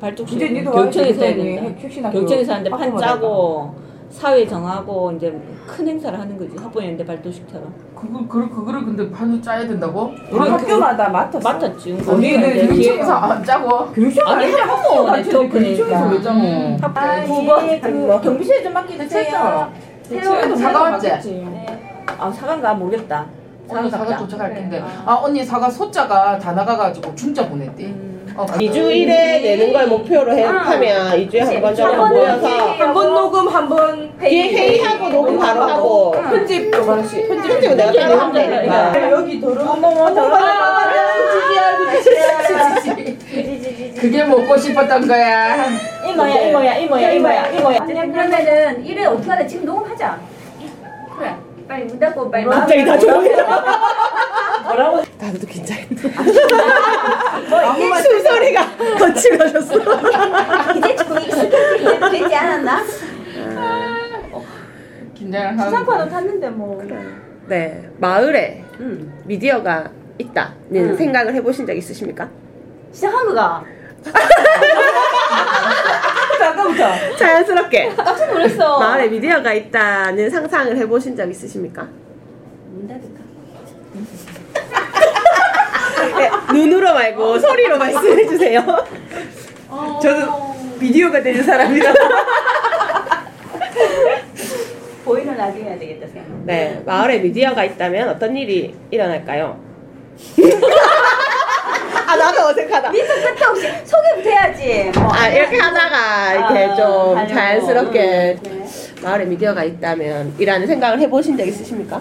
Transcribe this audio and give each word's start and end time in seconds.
발족식 0.00 0.36
이제 0.36 0.48
니도 0.50 0.70
경청에서 0.70 1.24
해야 1.24 1.34
된다. 1.36 2.10
경청에서 2.10 2.52
하는데 2.52 2.70
판. 2.70 2.96
짜고 2.98 3.74
사회 4.10 4.46
정하고 4.46 5.12
이제 5.12 5.36
큰 5.66 5.88
행사를 5.88 6.18
하는 6.18 6.38
거지 6.38 6.56
학부모인데 6.56 7.04
발도식처럼 7.04 7.74
그거 7.94 8.20
그 8.28 8.48
그거를 8.48 8.84
근데 8.84 9.10
판을 9.10 9.42
짜야 9.42 9.66
된다고? 9.66 10.12
우리 10.30 10.48
학교마다 10.48 11.08
맡았어. 11.08 11.40
맡았지. 11.52 11.98
언니는 12.06 12.40
뒤에- 12.50 12.68
교육청에서 12.68 13.12
안 13.14 13.44
짜고? 13.44 13.86
교육청 13.92 14.28
아니, 14.28 14.52
학부모 14.52 15.06
학부모 15.08 15.30
또 15.30 15.48
교육청에서 15.48 16.06
왜 16.08 16.22
짜고? 16.22 16.38
음. 16.38 16.78
그 17.82 18.20
경비실 18.22 18.62
좀 18.62 18.72
맡겨주세요. 18.72 19.72
새로 20.04 20.56
사과 20.56 20.80
왔지? 20.82 21.44
아 22.18 22.30
사과인가 22.30 22.74
모르겠다. 22.74 23.26
언니 23.68 23.90
사과 23.90 24.04
사과 24.06 24.16
도착할 24.18 24.54
텐데 24.54 24.80
아 25.04 25.14
언니 25.20 25.42
사과 25.42 25.68
소자가 25.68 26.38
다 26.38 26.52
나가가지고 26.52 27.12
중자 27.16 27.48
보냈대 27.48 27.92
어, 28.36 28.44
2주 28.44 28.74
1회 28.74 29.06
내는 29.42 29.72
걸 29.72 29.86
목표로 29.86 30.36
해, 30.36 30.42
하면 30.44 31.12
2주에 31.12 31.38
한 31.40 31.60
번 31.62 31.74
정도 31.74 32.02
한 32.04 32.12
모여서 32.12 32.46
한 32.74 32.92
번 32.92 33.14
녹음 33.14 33.48
한번 33.48 34.12
뒤에 34.20 34.52
회의하고 34.52 35.08
녹음 35.08 35.38
바로 35.38 35.62
하고. 35.62 36.10
편집 36.10 36.70
편집 36.70 37.28
편집은 37.28 37.76
내가 37.76 37.92
따로 37.92 38.18
하면 38.20 38.32
되니까 38.34 39.10
여기 39.10 39.40
도로. 39.40 39.54
도로 39.64 39.76
그게 43.98 44.24
먹고 44.24 44.56
싶었던 44.58 45.08
거야. 45.08 45.66
이모야 46.06 46.34
이모야 46.42 46.74
이모야 46.76 47.10
이모야 47.12 47.46
이모야. 47.48 47.78
그러면은 47.78 48.84
일을 48.84 49.06
어떻게 49.06 49.30
하자 49.30 49.46
지금 49.46 49.64
녹음하자. 49.64 50.18
그래 51.18 51.34
빨리 51.66 51.84
문 51.84 51.98
닫고 51.98 52.30
빨리 52.30 52.44
갑자기 52.44 52.84
다 52.84 52.98
조용해 52.98 53.30
뭐라고? 54.76 55.02
나도 55.18 55.46
긴장했다 55.46 56.08
뭐 57.48 57.76
이제 57.76 58.02
숨소리가 58.02 58.76
거칠어졌어 58.98 59.74
이제 60.76 60.96
조금 60.96 61.18
익숙해지면 61.18 62.12
되지 62.12 62.34
않았나? 62.34 62.84
긴장을 65.14 65.46
하는 65.46 65.64
부산판은 65.64 66.08
탔는데 66.10 66.50
뭐. 66.50 66.82
네 67.48 67.88
마을에 67.98 68.64
미디어가 69.24 69.88
있다는 70.18 70.96
생각을 70.96 71.34
해보신 71.34 71.66
적 71.66 71.74
있으십니까? 71.74 72.28
시작한 72.92 73.26
거가 73.26 73.64
아까부터 76.42 76.84
자연스럽게 77.16 77.94
깜짝 77.96 78.26
놀랐어. 78.32 78.78
마을에 78.78 79.08
미디어가 79.08 79.52
있다는 79.54 80.28
상상을 80.28 80.76
해보신 80.76 81.16
적 81.16 81.28
있으십니까? 81.30 81.88
문 82.72 82.86
닫을까? 82.86 83.24
네, 86.16 86.30
눈으로 86.52 86.92
말고 86.94 87.38
소리로 87.38 87.78
말씀해 87.78 88.26
주세요 88.26 88.62
저는 90.02 90.28
비디오가 90.80 91.22
되는 91.22 91.42
사람이라 91.42 91.92
보이는 95.04 95.36
라디오 95.36 95.64
해야 95.64 95.78
되겠다 95.78 96.06
생각. 96.08 96.26
네 96.44 96.82
마을에 96.84 97.18
미디어가 97.20 97.62
있다면 97.64 98.08
어떤 98.08 98.36
일이 98.36 98.74
일어날까요? 98.90 99.58
아 102.06 102.16
나도 102.16 102.46
어색하다 102.48 102.90
밑에 102.90 103.06
끝에 103.06 103.44
없이 103.46 103.68
소개부터 103.84 104.30
해야지. 104.30 104.90
뭐. 104.98 105.12
아 105.12 105.28
이렇게 105.28 105.58
하다가 105.58 106.34
이렇게 106.34 106.64
아, 106.64 106.74
좀 106.74 107.16
하려고. 107.16 107.32
자연스럽게 107.34 108.36
네. 108.42 108.66
마을에 109.02 109.24
미디어가 109.26 109.62
있다면 109.64 110.34
이라는 110.38 110.66
생각을 110.66 110.98
해보신 111.00 111.36
적 111.36 111.46
있으십니까? 111.46 112.00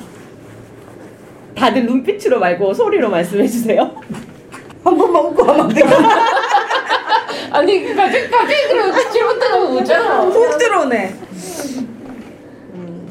다들 1.55 1.85
눈빛으로 1.85 2.39
말고 2.39 2.73
소리로 2.73 3.09
말씀해 3.09 3.47
주세요. 3.47 3.95
한 4.83 4.97
번만 4.97 5.25
웃고 5.25 5.43
하면 5.43 5.61
안 5.61 5.69
돼. 5.69 5.83
아니 7.51 7.95
갑자기 7.95 8.29
갑자기 8.29 8.67
그런 8.67 9.11
질문 9.11 9.39
때문에 9.39 9.81
웃잖아 9.81 10.21
훅 10.25 10.57
들어오네. 10.57 11.15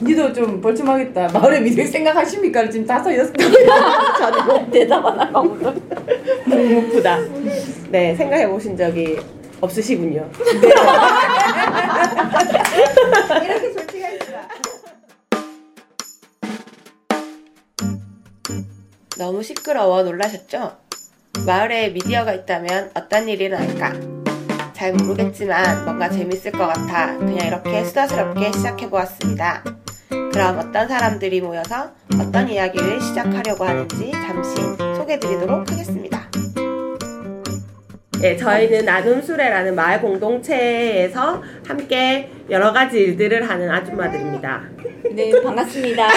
니도 0.02 0.32
좀 0.32 0.60
벌침하겠다. 0.60 1.28
마을에 1.32 1.60
미래 1.60 1.84
생각하십니까? 1.86 2.68
지금 2.68 2.86
다섯 2.86 3.14
여섯 3.16 3.32
개. 3.32 3.44
저는 4.18 4.46
뭐 4.46 4.66
대답 4.70 5.04
안 5.06 5.18
하고 5.20 5.56
묵묵부다. 6.44 7.18
네 7.88 8.14
생각해 8.14 8.48
보신 8.48 8.76
적이 8.76 9.18
없으시군요. 9.60 10.28
이렇게 13.42 13.93
너무 19.16 19.42
시끄러워 19.42 20.02
놀라셨죠? 20.02 20.76
마을에 21.46 21.90
미디어가 21.90 22.32
있다면 22.32 22.90
어떤 22.94 23.28
일이 23.28 23.44
일어날까? 23.44 23.92
잘 24.72 24.92
모르겠지만 24.92 25.84
뭔가 25.84 26.08
재밌을 26.08 26.50
것 26.50 26.66
같아 26.66 27.16
그냥 27.18 27.46
이렇게 27.46 27.84
수다스럽게 27.84 28.50
시작해 28.52 28.90
보았습니다. 28.90 29.62
그럼 30.32 30.58
어떤 30.58 30.88
사람들이 30.88 31.40
모여서 31.40 31.92
어떤 32.18 32.48
이야기를 32.48 33.00
시작하려고 33.00 33.64
하는지 33.64 34.10
잠시 34.10 34.56
소개해 34.96 35.20
드리도록 35.20 35.70
하겠습니다. 35.70 36.28
네, 38.20 38.36
저희는 38.36 38.84
나눔수레라는 38.84 39.74
마을 39.76 40.00
공동체에서 40.00 41.42
함께 41.66 42.30
여러 42.50 42.72
가지 42.72 42.98
일들을 42.98 43.48
하는 43.48 43.70
아줌마들입니다. 43.70 44.73
네 45.10 45.30
반갑습니다. 45.42 46.08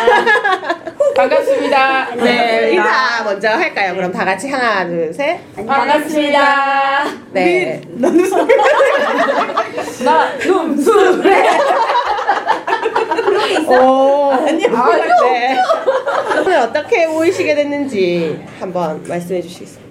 반갑습니다 1.15 2.15
네, 2.15 2.71
인사 2.73 3.23
먼저 3.23 3.49
할까요? 3.49 3.93
그럼 3.95 4.11
다 4.11 4.23
같이 4.23 4.47
하나, 4.49 4.87
둘, 4.87 5.13
셋. 5.13 5.39
반갑습니다. 5.55 7.03
네. 7.33 7.81
나 10.05 10.31
num수래 10.45 11.43
오, 13.67 14.31
아니요. 14.31 14.69
네. 15.23 15.57
오늘 16.39 16.57
어떻게 16.59 17.07
모이시게 17.07 17.55
됐는지 17.55 18.41
한번 18.59 19.03
말씀해 19.07 19.41
주시겠어요? 19.41 19.85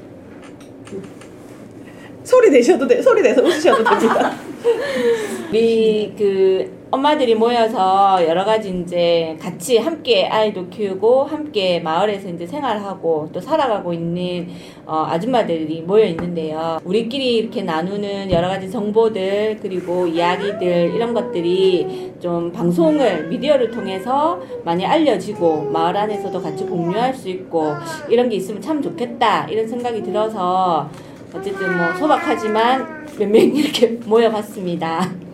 소리 2.25 2.51
내셔도 2.51 2.87
돼, 2.87 3.03
소리 3.03 3.23
내서 3.23 3.43
웃으셔도 3.43 3.85
됩니다. 3.85 4.33
우리 5.51 6.15
그 6.19 6.76
엄마들이 6.89 7.35
모여서 7.35 8.25
여러 8.27 8.45
가지 8.45 8.71
이제 8.71 9.37
같이 9.41 9.77
함께 9.77 10.27
아이도 10.27 10.69
키우고 10.69 11.25
함께 11.25 11.81
마을에서 11.81 12.29
이제 12.29 12.47
생활하고 12.47 13.29
또 13.33 13.41
살아가고 13.41 13.93
있는 13.93 14.49
어, 14.87 15.05
아줌마들이 15.09 15.83
모여 15.83 16.05
있는데요. 16.05 16.79
우리끼리 16.85 17.39
이렇게 17.39 17.63
나누는 17.63 18.31
여러 18.31 18.49
가지 18.49 18.71
정보들 18.71 19.59
그리고 19.61 20.07
이야기들 20.07 20.93
이런 20.95 21.13
것들이 21.13 22.13
좀 22.21 22.53
방송을 22.53 23.27
미디어를 23.29 23.73
통해서 23.73 24.41
많이 24.65 24.87
알려지고 24.87 25.63
마을 25.73 25.97
안에서도 25.97 26.41
같이 26.41 26.65
공유할 26.65 27.13
수 27.15 27.29
있고 27.29 27.75
이런 28.09 28.29
게 28.29 28.37
있으면 28.37 28.63
참 28.63 28.81
좋겠다 28.81 29.49
이런 29.49 29.67
생각이 29.67 30.03
들어서 30.05 30.89
어쨌든 31.35 31.77
뭐 31.77 31.93
소박하지만 31.95 33.07
몇 33.19 33.27
명 33.29 33.43
이렇게 33.57 33.89
모여봤습니다. 34.07 35.26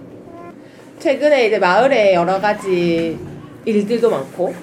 최근에 1.03 1.49
이제 1.49 1.59
마을에 1.59 2.15
여러 2.15 2.41
가지 2.41 3.19
일들도 3.65 4.09
많고, 4.09 4.55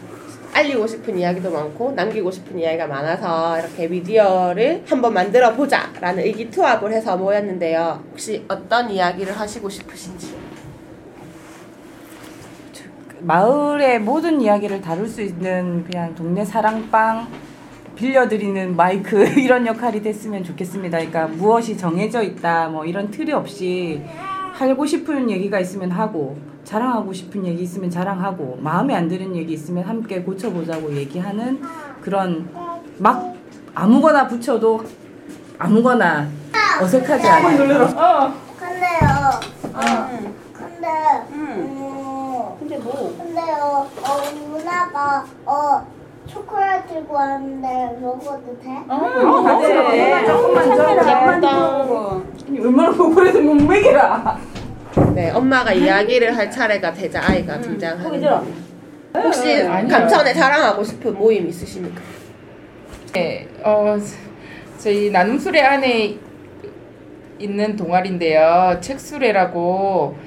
알리고 0.54 0.88
싶은 0.88 1.18
이야기도 1.18 1.52
많고, 1.52 1.92
남기고 1.92 2.32
싶은 2.32 2.58
이야기가 2.58 2.88
많아서 2.88 3.60
이렇게 3.60 3.90
미디어를 3.90 4.84
한번 4.88 5.14
만들어 5.14 5.54
보자라는 5.54 6.24
의기투합을 6.24 6.94
해서 6.94 7.18
모였는데요. 7.18 8.06
혹시 8.12 8.46
어떤 8.48 8.90
이야기를 8.90 9.38
하시고 9.38 9.68
싶으신지? 9.68 10.34
마을의 13.20 14.00
모든 14.00 14.40
이야기를 14.40 14.80
다룰 14.80 15.10
수 15.10 15.22
있는 15.22 15.84
그냥 15.84 16.16
동네 16.16 16.46
사랑방 16.46 17.28
빌려드리는 17.98 18.78
마이크 18.78 19.28
이런 19.38 19.68
역할이 19.68 20.02
됐으면 20.02 20.46
좋겠습니다. 20.46 21.00
그러니까 21.00 21.28
무엇이 21.28 21.78
정해져 21.78 22.24
있다 22.24 22.70
뭐 22.70 22.86
이런 22.86 23.12
틀이 23.12 23.34
없이 23.34 24.02
하고 24.60 24.86
싶은 24.86 25.30
얘기가 25.30 25.58
있으면 25.60 25.90
하고 25.92 26.36
자랑하고 26.66 27.14
싶은 27.14 27.46
얘기 27.46 27.64
있으면 27.64 27.90
자랑하고 27.90 28.58
마음에 28.62 28.94
안 28.94 29.08
드는 29.08 29.34
얘기 29.36 29.54
있으면 29.54 29.86
함께 29.86 30.22
고쳐보자고 30.22 30.94
얘기하는 30.98 31.62
그런 32.02 32.50
막 32.98 33.34
아무거나 33.74 34.28
붙여도 34.28 34.84
아무거나 35.58 36.28
어색하지 36.82 37.28
않아요. 37.28 37.58
근데요. 37.58 37.96
어. 39.74 40.10
근데 40.54 40.88
음, 41.32 42.56
근데 42.60 42.78
뭐? 42.80 43.16
근데요. 43.18 43.88
어 44.04 44.32
누나가 44.52 45.26
어 45.46 45.88
초콜릿 46.28 46.88
들고 46.88 47.14
왔는데 47.14 47.98
먹어도 48.02 48.60
돼? 48.62 48.84
어, 48.88 49.60
네. 49.62 50.28
조금만 50.28 50.66
잠깐만 50.76 51.42
짠. 51.42 52.30
얼마나 52.62 52.92
고퀄해서 52.92 53.40
못 53.42 53.56
먹이라. 53.56 54.38
네, 55.20 55.32
엄마가 55.32 55.74
이야기를 55.74 56.38
할 56.38 56.50
차례가 56.50 56.94
되자 56.94 57.22
아이가 57.22 57.60
등장하는 57.60 58.22
들어. 58.22 58.42
혹시 59.18 59.64
아니요. 59.64 59.90
감천에 59.90 60.34
자랑하고 60.34 60.82
싶은 60.82 61.14
모임 61.14 61.46
있으십니까? 61.50 62.00
네, 63.12 63.46
어, 63.62 63.98
저희 64.78 65.12
나눔수레 65.12 65.60
안에 65.60 66.18
있는 67.38 67.76
동아리인데요. 67.76 68.78
책수레라고 68.80 70.18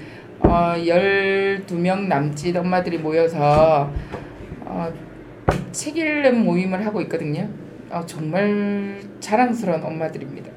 어, 0.40 0.74
12명 0.76 2.08
남짓 2.08 2.54
엄마들이 2.54 2.98
모여서 2.98 3.90
어, 4.60 4.92
책 5.72 5.96
읽는 5.96 6.44
모임을 6.44 6.84
하고 6.84 7.00
있거든요. 7.00 7.48
어, 7.88 8.02
정말 8.04 9.00
자랑스러운 9.20 9.82
엄마들입니다. 9.82 10.50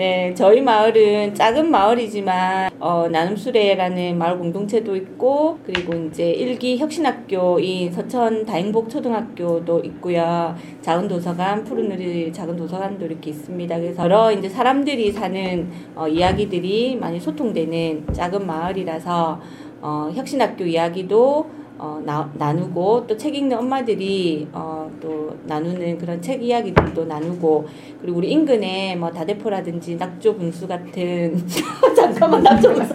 네, 0.00 0.32
저희 0.34 0.62
마을은 0.62 1.34
작은 1.34 1.70
마을이지만 1.70 2.70
어, 2.80 3.06
나눔수레라는 3.10 4.16
마을 4.16 4.38
공동체도 4.38 4.96
있고 4.96 5.58
그리고 5.66 5.92
이제 5.92 6.30
일기 6.30 6.78
혁신학교인 6.78 7.92
서천 7.92 8.46
다행복 8.46 8.88
초등학교도 8.88 9.80
있고요. 9.80 10.56
작은 10.80 11.06
도서관, 11.06 11.64
푸른누리 11.64 12.32
작은 12.32 12.56
도서관도 12.56 13.04
이렇게 13.04 13.28
있습니다. 13.28 13.78
그래서 13.78 14.04
여러 14.04 14.32
이제 14.32 14.48
사람들이 14.48 15.12
사는 15.12 15.68
어, 15.94 16.08
이야기들이 16.08 16.96
많이 16.96 17.20
소통되는 17.20 18.06
작은 18.14 18.46
마을이라서 18.46 19.38
어, 19.82 20.10
혁신학교 20.14 20.64
이야기도 20.64 21.59
어, 21.82 21.98
나, 22.04 22.28
나누고 22.34 23.06
또 23.06 23.16
책 23.16 23.34
읽는 23.34 23.56
엄마들이 23.56 24.46
어, 24.52 24.90
또 25.00 25.34
나누는 25.46 25.96
그런 25.98 26.20
책 26.20 26.42
이야기들도 26.42 27.06
나누고. 27.06 27.66
그리고 28.02 28.18
우리 28.18 28.30
인근에 28.32 28.96
뭐 28.96 29.10
다대포라든지 29.10 29.96
낙조 29.96 30.36
분수 30.36 30.68
같은 30.68 31.42
잠깐만 31.96 32.42
낙조 32.42 32.74
분수 32.74 32.94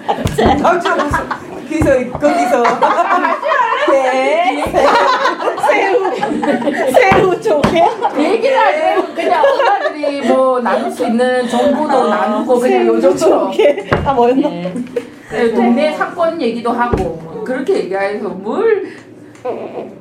남자 0.62 0.96
무슨 0.96 1.20
거기서 1.68 2.20
거기서. 2.20 2.64
네. 3.92 4.64
새우. 5.68 6.92
새우 6.92 7.42
조개 7.42 7.84
얘기를 8.20 8.58
하지 8.58 9.14
그냥 9.16 9.44
엄마들이 9.44 10.22
뭐 10.28 10.60
나눌 10.60 10.92
수 10.92 11.06
있는 11.08 11.48
정보도 11.48 12.08
나누고 12.08 12.60
그냥 12.60 12.86
요즘처럼 12.88 13.52
아 14.06 14.14
뭐였나? 14.14 14.50
네. 14.50 14.74
네, 15.32 15.54
동네 15.54 15.92
사건 15.94 16.40
얘기도 16.42 16.72
하고 16.72 17.20
뭐 17.24 17.35
그렇게 17.46 17.84
얘기해서 17.84 18.30
뭘 18.30 18.88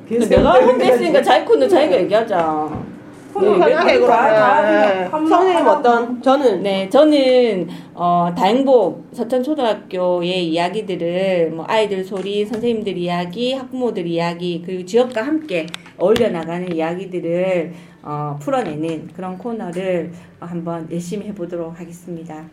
내가 0.09 0.53
혼냈으니까 0.55 1.23
자기 1.23 1.45
코는 1.45 1.69
자기가 1.69 2.01
얘기하자. 2.03 2.95
편하게 3.35 3.99
그러면. 3.99 5.11
선생님 5.29 5.67
어떤? 5.67 6.23
저는. 6.23 6.63
네, 6.63 6.89
저는 6.89 7.69
어, 7.95 8.33
다행복 8.37 9.09
서천초등학교의 9.13 10.49
이야기들을 10.49 11.51
뭐 11.51 11.65
아이들 11.69 12.05
소리, 12.05 12.45
선생님들 12.47 12.97
이야기, 12.97 13.53
학부모들 13.55 14.07
이야기 14.07 14.63
그리고 14.65 14.85
지역과 14.85 15.23
함께 15.23 15.67
어울려 15.99 16.31
나가는 16.31 16.73
이야기들을 16.73 17.73
어, 18.03 18.39
풀어내는 18.41 19.09
그런 19.17 19.37
코너를 19.39 20.13
어, 20.41 20.47
한번 20.47 20.87
열심히 20.91 21.27
해보도록 21.29 21.79
하겠습니다. 21.79 22.45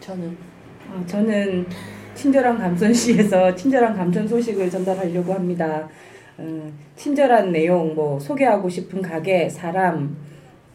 저는. 0.00 0.36
어, 0.90 1.02
저는 1.06 1.66
친절한 2.14 2.58
감천시에서 2.58 3.54
친절한 3.54 3.94
감천 3.94 4.26
소식을 4.26 4.70
전달하려고 4.70 5.32
합니다. 5.32 5.88
어, 6.38 6.72
친절한 6.96 7.52
내용, 7.52 7.94
뭐 7.94 8.18
소개하고 8.18 8.68
싶은 8.68 9.02
가게, 9.02 9.48
사람, 9.48 10.16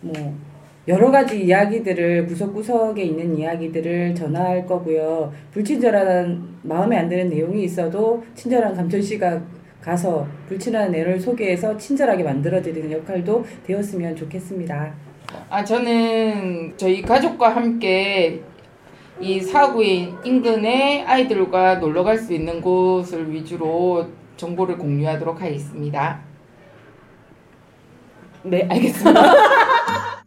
뭐 0.02 0.14
여러 0.88 1.12
가지 1.12 1.46
이야기들을 1.46 2.26
구석구석에 2.26 3.04
있는 3.04 3.38
이야기들을 3.38 4.16
전할 4.16 4.66
거고요. 4.66 5.32
불친절한 5.52 6.60
마음에 6.64 6.98
안 6.98 7.10
드는 7.10 7.30
내용이 7.30 7.64
있어도 7.64 8.24
친절한 8.34 8.76
감천시가 8.76 9.42
가서 9.82 10.28
불친한 10.48 10.94
애를 10.94 11.20
소개해서 11.20 11.78
친절하게 11.78 12.24
만들어드리는 12.24 12.92
역할도 12.92 13.46
되었으면 13.66 14.16
좋겠습니다. 14.16 14.94
아 15.50 15.64
저는 15.64 16.74
저희 16.76 17.02
가족과 17.02 17.56
함께 17.56 18.42
이 19.22 19.42
사구의 19.42 20.16
인근의 20.24 21.04
아이들과 21.06 21.76
놀러 21.76 22.04
갈 22.04 22.18
수 22.20 22.34
있는 22.34 22.62
곳을 22.62 23.32
위주로 23.32 24.08
정보를 24.38 24.78
공유하도록 24.78 25.42
하겠습니다. 25.42 26.22
네, 28.44 28.68
알겠습니다. 28.70 29.22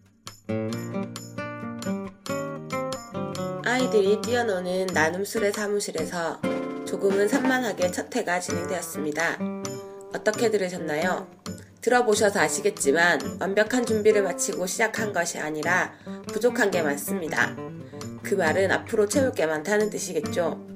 아이들이 3.65 4.21
뛰어노는 4.21 4.87
나눔술의 4.93 5.53
사무실에서 5.53 6.39
조금은 6.87 7.29
산만하게 7.29 7.91
첫 7.91 8.15
회가 8.15 8.39
진행되었습니다. 8.41 9.39
어떻게 10.15 10.51
들으셨나요? 10.51 11.27
들어보셔서 11.81 12.41
아시겠지만 12.41 13.19
완벽한 13.41 13.87
준비를 13.87 14.23
마치고 14.23 14.67
시작한 14.67 15.13
것이 15.13 15.39
아니라 15.39 15.93
부족한 16.29 16.71
게 16.71 16.83
많습니다. 16.83 17.57
그 18.33 18.37
말은 18.37 18.71
앞으로 18.73 19.07
채울 19.09 19.31
게 19.33 19.45
많다는 19.45 19.91
뜻이겠죠. 19.91 20.67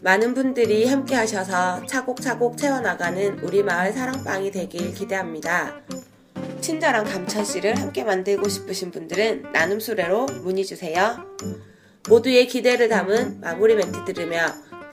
많은 0.00 0.32
분들이 0.32 0.86
함께 0.86 1.14
하셔서 1.14 1.84
차곡차곡 1.84 2.56
채워나가는 2.56 3.38
우리 3.40 3.62
마을 3.62 3.92
사랑방이 3.92 4.50
되길 4.50 4.94
기대합니다. 4.94 5.82
친절한 6.62 7.04
감천씨를 7.04 7.78
함께 7.78 8.02
만들고 8.02 8.48
싶으신 8.48 8.90
분들은 8.92 9.52
나눔 9.52 9.78
수레로 9.78 10.24
문의 10.42 10.64
주세요. 10.64 11.18
모두의 12.08 12.46
기대를 12.46 12.88
담은 12.88 13.42
마무리 13.42 13.74
멘트 13.74 14.06
들으며 14.06 14.46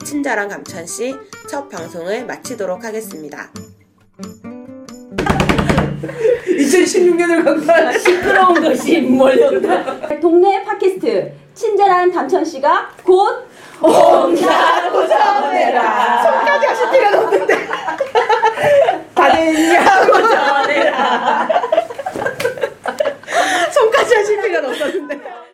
친절한 0.04 0.48
감천씨 0.48 1.14
첫 1.48 1.70
방송을 1.70 2.26
마치도록 2.26 2.84
하겠습니다. 2.84 3.50
2016년을 6.06 7.44
간다. 7.44 7.88
아, 7.88 7.92
시끄러운 7.98 8.62
것이 8.62 9.00
몰려온다. 9.00 10.08
동네 10.20 10.62
팟캐스트 10.64 11.32
친절한 11.54 12.10
담천 12.10 12.44
씨가 12.44 12.90
곧 13.04 13.46
온다 13.80 14.90
고전해라. 14.90 16.22
손까지 16.22 16.66
하실 16.66 16.90
필요는 16.90 17.18
없는데. 17.18 17.68
다됐냐 19.14 20.06
고전해라. 20.06 21.48
손까지 23.72 24.14
하실 24.14 24.40
필요는 24.42 24.70
없었는데. 24.70 25.34